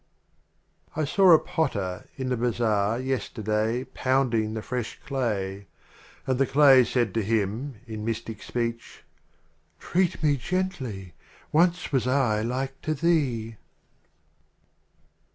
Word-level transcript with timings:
XXXVII. 0.95 1.01
I 1.01 1.05
saw 1.05 1.31
a 1.31 1.37
Potter 1.37 2.07
in 2.17 2.29
the 2.29 2.35
Bazaar, 2.35 2.99
yes 2.99 3.29
terday, 3.29 3.83
Pounding 3.93 4.55
the 4.55 4.63
fresh 4.63 4.99
Clay; 5.05 5.67
And 6.25 6.39
the 6.39 6.47
Clay 6.47 6.83
said 6.85 7.13
to 7.13 7.21
him 7.21 7.75
in 7.85 8.03
mystic 8.03 8.41
Speech, 8.41 9.03
"Treat 9.79 10.23
me 10.23 10.37
gently— 10.37 11.13
once 11.51 11.91
was 11.91 12.07
I 12.07 12.41
like 12.41 12.81
to 12.81 12.95
thee 12.95 13.57